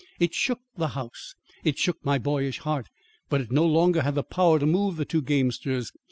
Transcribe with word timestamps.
It 0.19 0.33
shook 0.33 0.61
the 0.75 0.87
house; 0.97 1.35
it 1.63 1.77
shook 1.77 2.03
my 2.03 2.17
boyish 2.17 2.57
heart, 2.57 2.87
but 3.29 3.39
it 3.39 3.51
no 3.51 3.67
longer 3.67 4.01
had 4.01 4.17
power 4.31 4.57
to 4.57 4.65
move 4.65 4.95
the 4.97 5.05
two 5.05 5.21
gamesters. 5.21 5.91